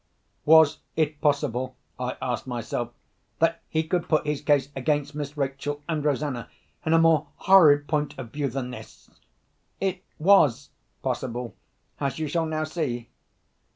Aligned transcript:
Was 0.45 0.79
it 0.95 1.21
possible 1.21 1.75
(I 1.99 2.17
asked 2.23 2.47
myself) 2.47 2.89
that 3.37 3.61
he 3.69 3.83
could 3.83 4.09
put 4.09 4.25
his 4.25 4.41
case 4.41 4.69
against 4.75 5.13
Miss 5.13 5.37
Rachel 5.37 5.83
and 5.87 6.03
Rosanna 6.03 6.49
in 6.83 6.93
a 6.93 6.97
more 6.97 7.27
horrid 7.35 7.87
point 7.87 8.17
of 8.17 8.31
view 8.31 8.47
than 8.49 8.71
this? 8.71 9.11
It 9.79 10.01
was 10.17 10.71
possible, 11.03 11.55
as 11.99 12.17
you 12.17 12.27
shall 12.27 12.47
now 12.47 12.63
see. 12.63 13.09